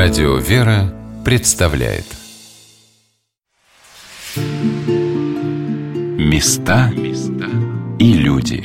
[0.00, 2.04] Радио «Вера» представляет.
[6.16, 6.92] Места
[7.98, 8.62] и люди.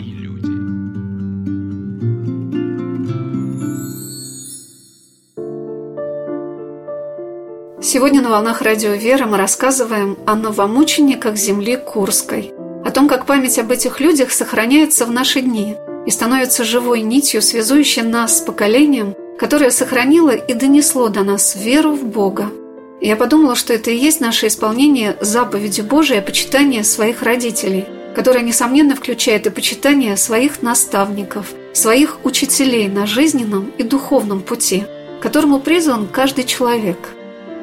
[7.81, 12.53] Сегодня на «Волнах Радио «Вера» мы рассказываем о новомучениках земли Курской,
[12.85, 17.41] о том, как память об этих людях сохраняется в наши дни и становится живой нитью,
[17.41, 22.51] связующей нас с поколением– которое сохранило и донесло до нас веру в Бога.
[23.01, 28.43] я подумала, что это и есть наше исполнение заповеди Божией о почитании своих родителей, которое,
[28.43, 34.83] несомненно, включает и почитание своих наставников, своих учителей на жизненном и духовном пути,
[35.21, 36.97] которому призван каждый человек.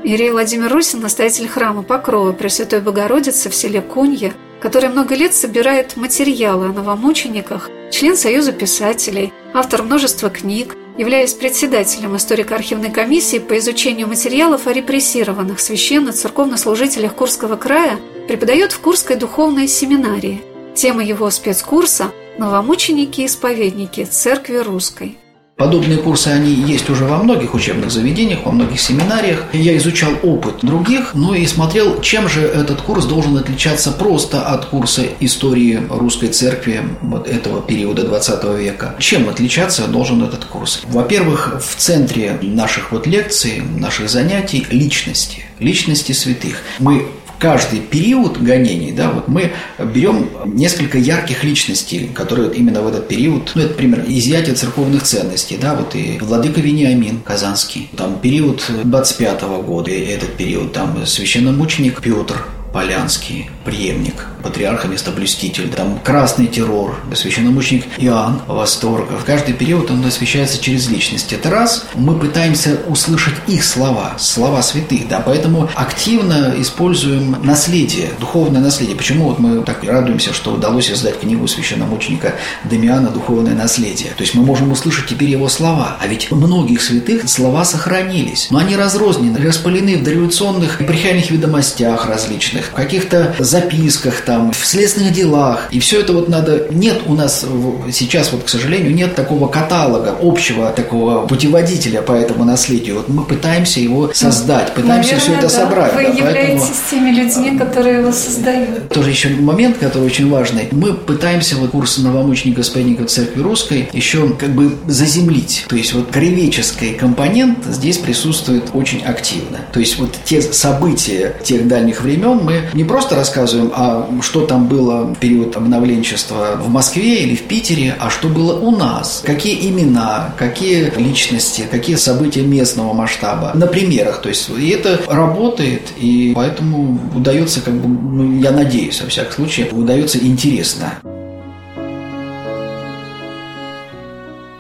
[0.03, 5.97] Ирей Владимир Русин, настоятель храма Покрова Пресвятой Богородицы в селе Конья, который много лет собирает
[5.97, 14.09] материалы о новомучениках, член Союза писателей, автор множества книг, являясь председателем историко-архивной комиссии по изучению
[14.09, 20.43] материалов о репрессированных священно-церковнослужителях Курского края, преподает в Курской духовной семинарии.
[20.75, 25.20] Тема его спецкурса– «Новомученики-исповедники Церкви Русской».
[25.61, 29.45] Подобные курсы, они есть уже во многих учебных заведениях, во многих семинариях.
[29.53, 34.65] Я изучал опыт других, ну и смотрел, чем же этот курс должен отличаться просто от
[34.65, 38.97] курса истории русской церкви вот этого периода 20 века.
[39.01, 40.81] Чем отличаться должен этот курс?
[40.87, 46.63] Во-первых, в центре наших вот лекций, наших занятий личности, личности святых.
[46.79, 47.07] Мы
[47.41, 53.09] каждый период гонений, да, вот мы берем несколько ярких личностей, которые вот именно в этот
[53.09, 58.63] период, ну, это, например, изъятие церковных ценностей, да, вот и Владыка Вениамин Казанский, там период
[58.85, 65.69] 25 -го года, этот период, там священномученик Петр, Полянский, преемник патриарха, местоблюститель.
[65.69, 69.17] Там красный террор, священномученик Иоанн Восторга.
[69.17, 71.33] В каждый период он освещается через личность.
[71.33, 71.87] Это раз.
[71.95, 75.09] Мы пытаемся услышать их слова, слова святых.
[75.09, 78.97] Да, поэтому активно используем наследие, духовное наследие.
[78.97, 84.11] Почему вот мы так радуемся, что удалось издать книгу священномученика Дамиана «Духовное наследие».
[84.17, 85.97] То есть мы можем услышать теперь его слова.
[86.01, 88.49] А ведь у многих святых слова сохранились.
[88.51, 95.69] Но они разрознены, распылены в дореволюционных эпархиальных ведомостях различных каких-то записках там, в следственных делах.
[95.71, 96.67] И все это вот надо...
[96.71, 97.45] Нет у нас
[97.93, 102.97] сейчас, вот, к сожалению, нет такого каталога, общего такого путеводителя по этому наследию.
[102.97, 105.49] Вот мы пытаемся его создать, пытаемся Наверное, все это да.
[105.49, 105.95] собрать.
[105.95, 106.91] Вы да, являетесь поэтому...
[106.91, 108.89] теми людьми, которые его создают.
[108.89, 110.69] Тоже еще момент, который очень важный.
[110.71, 115.67] Мы пытаемся вот курс новомученика исповедника Церкви Русской еще как бы заземлить.
[115.69, 119.59] То есть вот краеведческий компонент здесь присутствует очень активно.
[119.73, 123.40] То есть вот те события тех дальних времен мы не просто рассказываем,
[123.75, 128.59] а что там было в период обновленчества в Москве или в Питере, а что было
[128.59, 129.23] у нас.
[129.25, 133.53] Какие имена, какие личности, какие события местного масштаба.
[133.55, 134.23] На примерах.
[134.23, 139.33] То есть и это работает, и поэтому удается, как бы, ну, я надеюсь, во всяком
[139.33, 140.95] случае, удается интересно.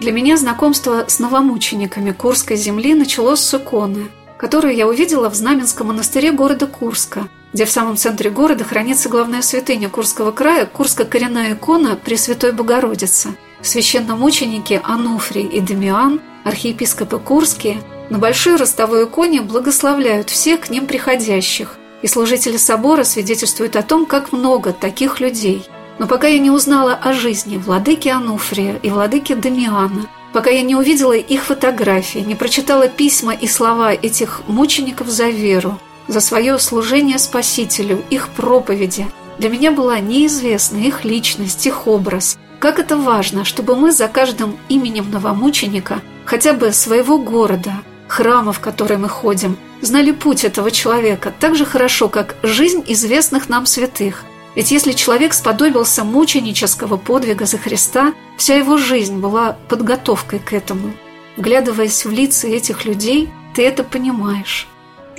[0.00, 4.04] Для меня знакомство с новомучениками Курской земли началось с иконы,
[4.38, 9.42] которую я увидела в Знаменском монастыре города Курска– где в самом центре города хранится главная
[9.42, 13.36] святыня Курского края, Курская коренная икона Пресвятой Богородицы.
[13.62, 21.76] Священномученики Ануфрий и Демиан, архиепископы Курские, на большой ростовой иконе благословляют всех к ним приходящих,
[22.02, 25.68] и служители собора свидетельствуют о том, как много таких людей.
[25.98, 30.74] Но пока я не узнала о жизни владыки Ануфрия и владыки Дамиана, пока я не
[30.74, 35.78] увидела их фотографии, не прочитала письма и слова этих мучеников за веру,
[36.08, 39.06] за свое служение Спасителю, их проповеди.
[39.38, 42.38] Для меня была неизвестна их личность, их образ.
[42.58, 47.72] Как это важно, чтобы мы за каждым именем новомученика, хотя бы своего города,
[48.06, 53.48] храма, в который мы ходим, знали путь этого человека так же хорошо, как жизнь известных
[53.48, 54.24] нам святых.
[54.56, 60.92] Ведь если человек сподобился мученического подвига за Христа, вся его жизнь была подготовкой к этому.
[61.36, 64.68] Вглядываясь в лица этих людей, ты это понимаешь.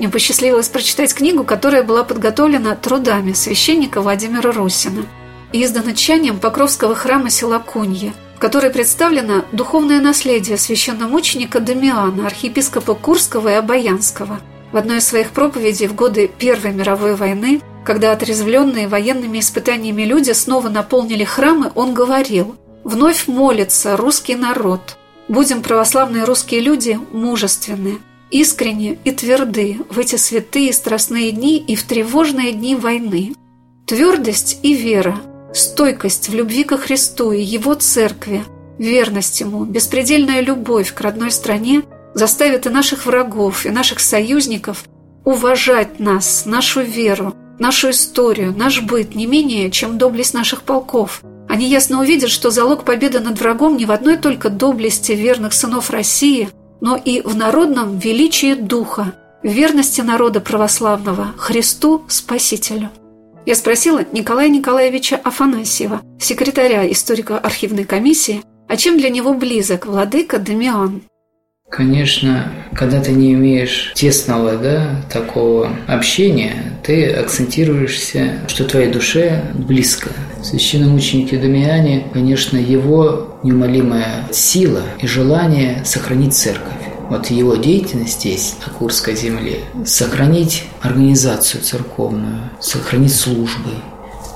[0.01, 5.05] Мне посчастливилось прочитать книгу, которая была подготовлена трудами священника Владимира Русина
[5.51, 12.95] и издана чанием Покровского храма села Кунье, в которой представлено духовное наследие священномученика Дамиана, архиепископа
[12.95, 14.39] Курского и Обаянского.
[14.71, 20.31] В одной из своих проповедей в годы Первой мировой войны, когда отрезвленные военными испытаниями люди
[20.31, 24.97] снова наполнили храмы, он говорил «Вновь молится русский народ.
[25.27, 27.99] Будем православные русские люди мужественные
[28.31, 33.35] искренне и тверды в эти святые страстные дни и в тревожные дни войны.
[33.85, 35.17] Твердость и вера,
[35.53, 38.43] стойкость в любви ко Христу и Его Церкви,
[38.79, 41.83] верность Ему, беспредельная любовь к родной стране
[42.13, 44.85] заставит и наших врагов, и наших союзников
[45.23, 51.21] уважать нас, нашу веру, нашу историю, наш быт не менее, чем доблесть наших полков.
[51.47, 55.89] Они ясно увидят, что залог победы над врагом не в одной только доблести верных сынов
[55.89, 56.49] России,
[56.81, 59.13] но и в народном величии духа,
[59.43, 62.89] в верности народа православного Христу Спасителю.
[63.45, 71.03] Я спросила Николая Николаевича Афанасьева, секретаря историко-архивной комиссии, а чем для него близок владыка Дамиан.
[71.71, 80.09] Конечно, когда ты не имеешь тесного да, такого общения, ты акцентируешься, что твоей душе близко.
[80.43, 88.71] Священномученики Дамиане, конечно, его неумолимая сила и желание сохранить церковь вот его деятельность здесь, на
[88.71, 93.71] Курской земле, сохранить организацию церковную, сохранить службы,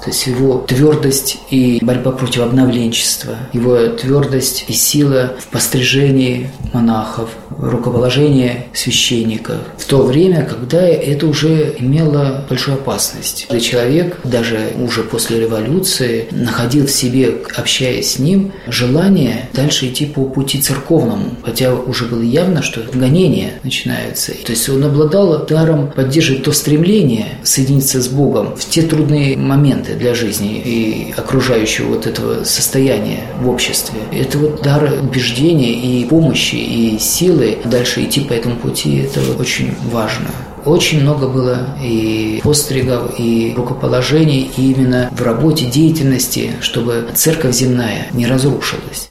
[0.06, 7.32] то есть его твердость и борьба против обновленчества, его твердость и сила в пострижении монахов,
[7.58, 9.58] рукоположении священников.
[9.80, 13.48] В то время, когда это уже имело большую опасность.
[13.48, 20.06] Когда человек, даже уже после революции, находил в себе, общаясь с ним, желание дальше идти
[20.06, 21.32] по пути церковному.
[21.44, 24.34] Хотя уже было явно, что гонения начинаются.
[24.34, 29.95] То есть он обладал даром поддерживать то стремление соединиться с Богом в те трудные моменты,
[29.96, 34.00] для жизни и окружающего вот этого состояния в обществе.
[34.12, 39.74] Это вот дар убеждения и помощи, и силы дальше идти по этому пути, это очень
[39.92, 40.28] важно.
[40.66, 48.26] Очень много было и постригов, и рукоположений именно в работе, деятельности, чтобы церковь земная не
[48.26, 49.10] разрушилась.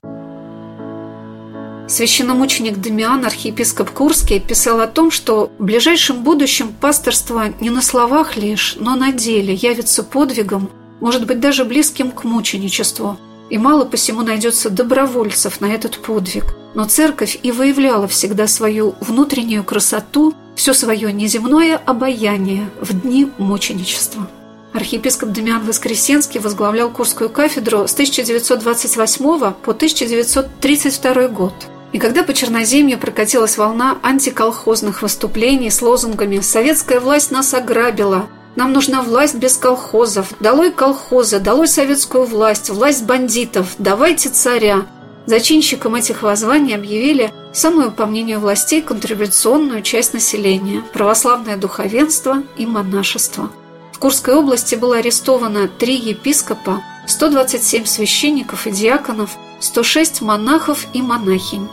[1.87, 8.37] Священномученик Дамиан, архиепископ Курский, писал о том, что в ближайшем будущем пасторство не на словах
[8.37, 10.71] лишь, но на деле явится подвигом,
[11.01, 13.19] может быть даже близким к мученичеству,
[13.51, 16.57] и мало посему найдется добровольцев на этот подвиг.
[16.75, 24.27] Но церковь и выявляла всегда свою внутреннюю красоту, все свое неземное обаяние в дни мученичества.
[24.73, 31.55] Архиепископ Дамиан Воскресенский возглавлял Курскую кафедру с 1928 по 1932 год–
[31.95, 38.27] и когда по Черноземью прокатилась волна антиколхозных выступлений с лозунгами «Советская власть нас ограбила»,
[38.57, 44.87] «Нам нужна власть без колхозов», «Долой колхозы», «Долой советскую власть», «Власть бандитов», «Давайте царя»,
[45.27, 53.51] Зачинщиком этих воззваний объявили самую, по мнению властей, контрибуционную часть населения– православное духовенство и монашество.
[53.93, 59.31] В Курской области было арестовано три епископа, 127 священников и диаконов,
[59.61, 61.69] 106 монахов и монахинь.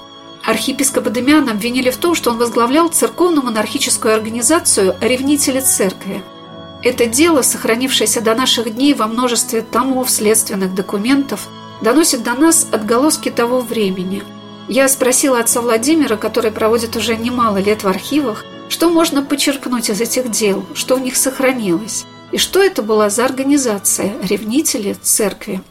[0.52, 6.22] Архиепископа Демиана обвинили в том, что он возглавлял церковно-монархическую организацию «Ревнители церкви».
[6.84, 11.48] Это дело, сохранившееся до наших дней во множестве томов следственных документов,
[11.82, 14.24] доносит до нас отголоски того времени.
[14.68, 20.02] Я спросила отца Владимира, который проводит уже немало лет в архивах, что можно почерпнуть из
[20.02, 25.62] этих дел, что в них сохранилось, и что это была за организация «Ревнители церкви».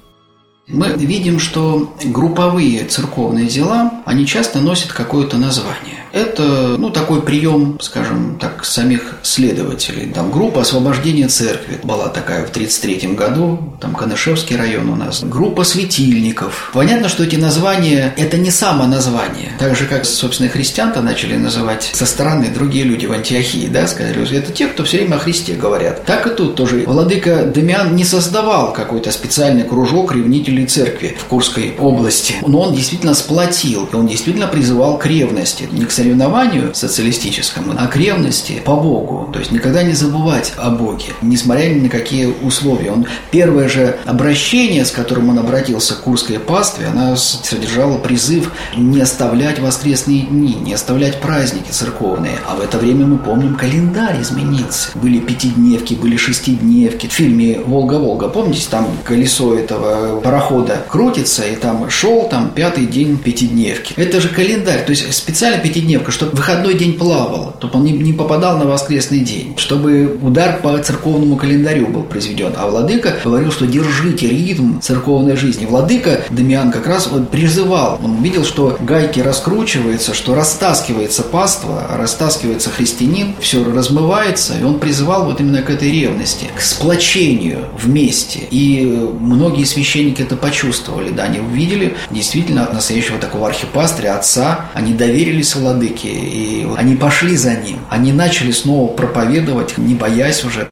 [0.66, 6.04] Мы видим, что групповые церковные дела, они часто носят какое-то название.
[6.12, 10.10] Это, ну, такой прием, скажем так, самих следователей.
[10.12, 15.22] Там группа освобождения церкви была такая в 1933 году, там Канышевский район у нас.
[15.22, 16.70] Группа светильников.
[16.72, 19.52] Понятно, что эти названия– это не само название.
[19.58, 24.36] Так же, как, собственно, христиан-то начали называть со стороны другие люди в Антиохии, да, сказали,
[24.36, 26.04] это те, кто все время о Христе говорят.
[26.04, 26.84] Так и тут тоже.
[26.86, 32.34] Владыка Дамиан не создавал какой-то специальный кружок ревнителей церкви в Курской области.
[32.46, 37.96] Но он действительно сплотил, он действительно призывал к ревности, не к соревнованию социалистическому, а к
[37.96, 39.28] ревности по Богу.
[39.32, 42.90] То есть никогда не забывать о Боге, несмотря ни на какие условия.
[42.92, 49.00] Он первое же обращение, с которым он обратился к Курской пастве, она содержала призыв не
[49.02, 52.38] оставлять воскресные дни, не оставлять праздники церковные.
[52.48, 54.88] А в это время мы помним, календарь изменился.
[54.94, 57.08] Были пятидневки, были шестидневки.
[57.08, 63.18] В фильме «Волга-Волга», помните, там колесо этого парохода крутится, и там шел там пятый день
[63.18, 63.92] пятидневки.
[63.96, 68.12] Это же календарь, то есть специально пятидневки пятидневка, чтобы выходной день плавал, чтобы он не,
[68.12, 72.52] попадал на воскресный день, чтобы удар по церковному календарю был произведен.
[72.56, 75.66] А Владыка говорил, что держите ритм церковной жизни.
[75.66, 82.70] Владыка Дамиан как раз вот призывал, он видел, что гайки раскручиваются, что растаскивается паства, растаскивается
[82.70, 88.40] христианин, все размывается, и он призывал вот именно к этой ревности, к сплочению вместе.
[88.50, 88.84] И
[89.18, 95.79] многие священники это почувствовали, да, они увидели действительно настоящего такого архипастыря, отца, они доверились Владыке,
[95.80, 97.78] владыки, и они пошли за ним.
[97.88, 100.68] Они начали снова проповедовать, не боясь уже.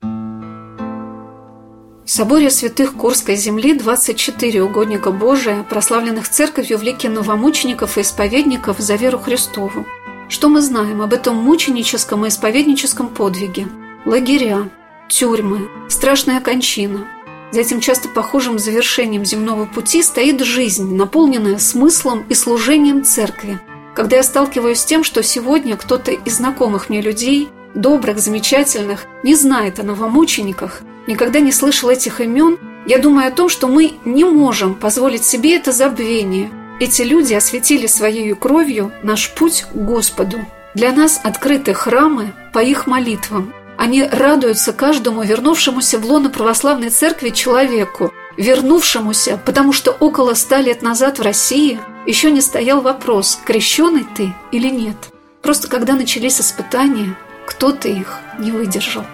[2.04, 8.78] В соборе святых Курской земли 24 угодника Божия, прославленных церковью в лике новомучеников и исповедников
[8.78, 9.86] за веру Христову.
[10.28, 13.68] Что мы знаем об этом мученическом и исповедническом подвиге?
[14.06, 14.70] Лагеря,
[15.08, 17.06] тюрьмы, страшная кончина.
[17.50, 23.58] За этим часто похожим завершением земного пути стоит жизнь, наполненная смыслом и служением церкви.
[23.99, 29.35] Когда я сталкиваюсь с тем, что сегодня кто-то из знакомых мне людей, добрых, замечательных, не
[29.35, 34.23] знает о новомучениках, никогда не слышал этих имен, я думаю о том, что мы не
[34.23, 36.49] можем позволить себе это забвение.
[36.78, 40.38] Эти люди осветили своей кровью наш путь к Господу.
[40.76, 43.52] Для нас открыты храмы по их молитвам.
[43.76, 50.80] Они радуются каждому вернувшемуся в лоно православной церкви человеку, вернувшемуся, потому что около ста лет
[50.80, 54.97] назад в России еще не стоял вопрос, крещеный ты или нет.
[55.42, 57.16] Просто когда начались испытания,
[57.47, 59.04] кто-то их не выдержал.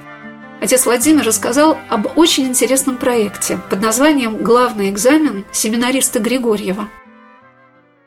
[0.61, 6.89] Отец Владимир рассказал об очень интересном проекте под названием «Главный экзамен семинариста Григорьева».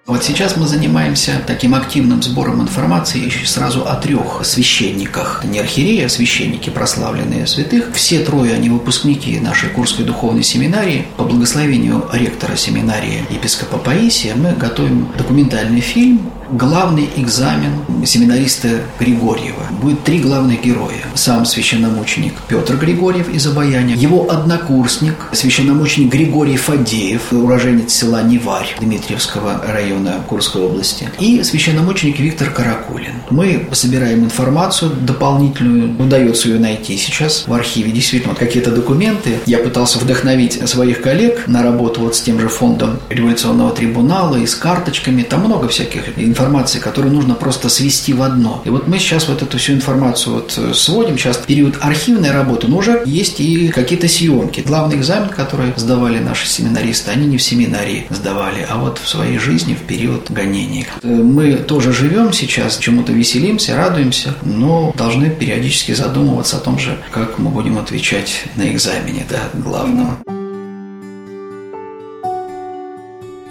[0.08, 5.44] Вот сейчас мы занимаемся таким активным сбором информации еще сразу о трех священниках.
[5.44, 7.92] Не архиереи, а священники, прославленные святых.
[7.94, 11.08] Все трое они выпускники нашей Курской духовной семинарии.
[11.18, 17.72] По благословению ректора семинарии епископа Паисия мы готовим документальный фильм главный экзамен
[18.06, 19.64] семинариста Григорьева.
[19.82, 21.06] Будет три главных героя.
[21.16, 29.62] Сам священномученик Петр Григорьев из Обаяния, его однокурсник, священномученик Григорий Фадеев, уроженец села Неварь Дмитриевского
[29.68, 33.14] района Курской области, и священномученик Виктор Каракулин.
[33.30, 37.92] Мы собираем информацию дополнительную, удается ее найти сейчас в архиве.
[37.92, 39.40] Действительно, вот какие-то документы.
[39.46, 44.46] Я пытался вдохновить своих коллег на работу вот с тем же фондом революционного трибунала и
[44.46, 45.24] с карточками.
[45.24, 48.62] Там много всяких информации, которую нужно просто свести в одно.
[48.64, 52.68] И вот мы сейчас вот эту всю информацию вот э, сводим, сейчас период архивной работы,
[52.68, 54.62] но уже есть и какие-то съемки.
[54.62, 59.40] Главный экзамен, который сдавали наши семинаристы, они не в семинарии сдавали, а вот в своей
[59.40, 60.86] жизни в период гонений.
[61.02, 67.00] Э, мы тоже живем сейчас, чему-то веселимся, радуемся, но должны периодически задумываться о том же,
[67.12, 70.18] как мы будем отвечать на экзамене, да, главного.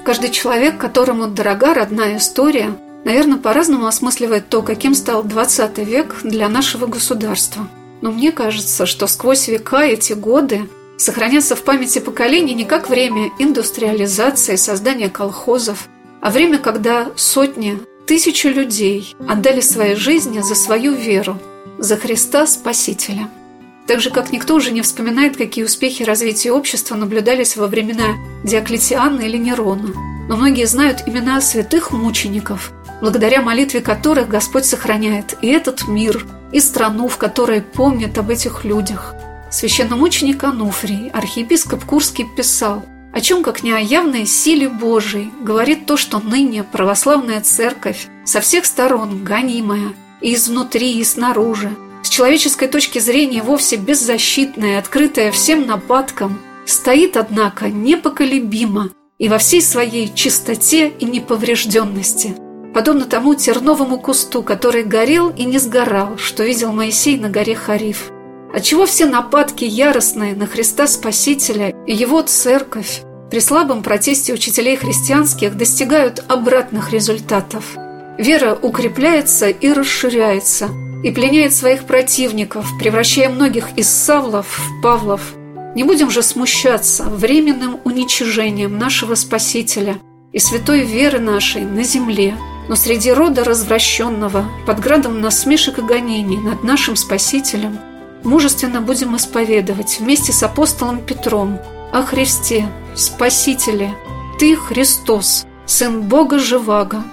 [0.06, 2.72] Каждый человек, которому дорога родная история,
[3.04, 7.66] наверное, по-разному осмысливает то, каким стал 20 век для нашего государства.
[8.02, 13.32] Но мне кажется, что сквозь века эти годы сохранятся в памяти поколений не как время
[13.40, 15.88] индустриализации, создания колхозов,
[16.20, 21.36] а время, когда сотни, тысячи людей отдали свои жизни за свою веру,
[21.78, 23.28] за Христа Спасителя.
[23.86, 29.20] Так же, как никто уже не вспоминает, какие успехи развития общества наблюдались во времена Диоклетиана
[29.20, 29.92] или Нерона.
[30.28, 36.58] Но многие знают имена святых мучеников, благодаря молитве которых Господь сохраняет и этот мир, и
[36.58, 39.14] страну, в которой помнят об этих людях.
[39.50, 45.96] Священномученик Ануфрий, архиепископ Курский, писал, о чем, как не о явной силе Божией, говорит то,
[45.96, 51.70] что ныне православная церковь со всех сторон гонимая, и изнутри, и снаружи,
[52.16, 60.10] человеческой точки зрения вовсе беззащитная, открытая всем нападкам, стоит, однако, непоколебимо и во всей своей
[60.14, 62.34] чистоте и неповрежденности,
[62.72, 68.10] подобно тому терновому кусту, который горел и не сгорал, что видел Моисей на горе Хариф.
[68.54, 75.54] Отчего все нападки яростные на Христа Спасителя и Его Церковь при слабом протесте учителей христианских
[75.54, 77.76] достигают обратных результатов.
[78.18, 80.68] Вера укрепляется и расширяется–
[81.02, 85.34] и пленяет своих противников, превращая многих из Савлов в Павлов.
[85.76, 89.98] Не будем же смущаться временным уничижением нашего Спасителя
[90.32, 92.34] и святой веры нашей на земле,
[92.68, 97.78] но среди рода развращенного, под градом насмешек и гонений над нашим Спасителем,
[98.24, 101.60] мужественно будем исповедовать вместе с апостолом Петром
[101.92, 103.94] о Христе, Спасителе,
[104.40, 107.04] Ты, Христос, Сын Бога Живаго,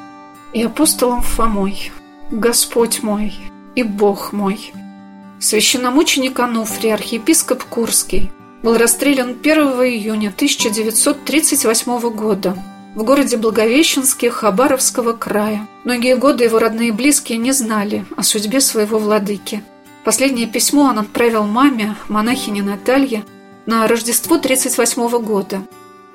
[0.53, 1.91] и апостолом Фомой,
[2.31, 3.33] Господь мой,
[3.75, 4.72] и Бог мой.
[5.39, 8.31] Священномученик Ануфрий, архиепископ Курский,
[8.62, 12.55] был расстрелян 1 июня 1938 года
[12.95, 15.67] в городе Благовещенске Хабаровского края.
[15.83, 19.63] Многие годы его родные и близкие не знали о судьбе своего владыки.
[20.05, 23.25] Последнее письмо он отправил маме, монахине Наталье,
[23.65, 25.62] на Рождество 1938 года.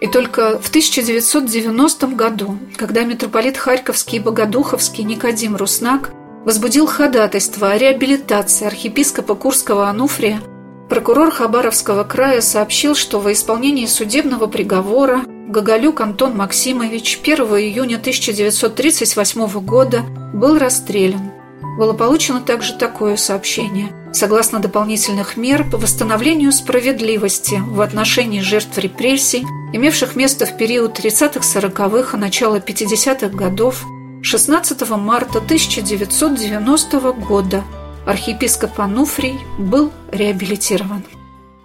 [0.01, 6.13] И только в 1990 году, когда митрополит Харьковский и Богодуховский Никодим Руснак
[6.45, 10.41] возбудил ходатайство о реабилитации архиепископа Курского Ануфрия,
[10.89, 19.61] прокурор Хабаровского края сообщил, что во исполнении судебного приговора Гоголюк Антон Максимович 1 июня 1938
[19.65, 20.03] года
[20.33, 21.38] был расстрелян.
[21.79, 23.93] Было получено также такое сообщение.
[24.13, 31.39] Согласно дополнительных мер по восстановлению справедливости в отношении жертв репрессий, имевших место в период 30-х,
[31.41, 33.87] 40-х и начала 50-х годов,
[34.23, 37.63] 16 марта 1990 года
[38.05, 41.05] архиепископ Ануфрий был реабилитирован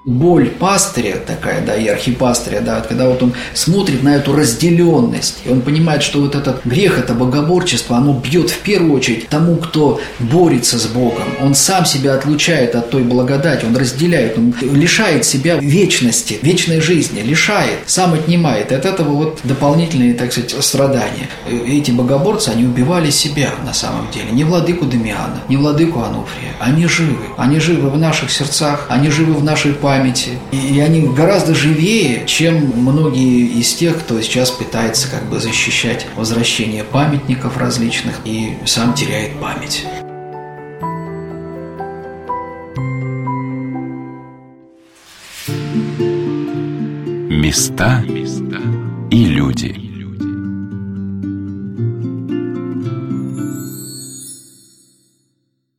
[0.05, 5.49] боль пастыря такая, да, и архипастыря, да, когда вот он смотрит на эту разделенность, и
[5.49, 10.01] он понимает, что вот этот грех, это богоборчество, оно бьет в первую очередь тому, кто
[10.19, 11.27] борется с Богом.
[11.41, 17.21] Он сам себя отлучает от той благодати, он разделяет, он лишает себя вечности, вечной жизни,
[17.21, 18.71] лишает, сам отнимает.
[18.71, 21.29] И от этого вот дополнительные, так сказать, страдания.
[21.65, 24.31] Эти богоборцы, они убивали себя на самом деле.
[24.31, 26.51] Не владыку Дамиана, не владыку Ануфрия.
[26.59, 27.23] Они живы.
[27.37, 30.39] Они живы в наших сердцах, они живы в нашей памяти памяти.
[30.51, 36.83] И они гораздо живее, чем многие из тех, кто сейчас пытается как бы защищать возвращение
[36.83, 39.85] памятников различных и сам теряет память.
[47.29, 48.03] Места
[49.11, 49.82] и люди.